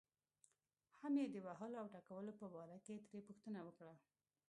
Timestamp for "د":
1.33-1.37